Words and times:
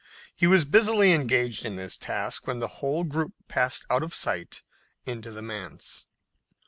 He 0.35 0.47
was 0.47 0.65
busily 0.65 1.13
engaged 1.13 1.63
in 1.63 1.75
this 1.75 1.95
task 1.95 2.47
when 2.47 2.57
the 2.57 2.65
whole 2.81 3.03
group 3.03 3.33
passed 3.47 3.85
out 3.87 4.01
of 4.01 4.15
sight 4.15 4.63
into 5.05 5.29
the 5.29 5.43
manse. 5.43 6.07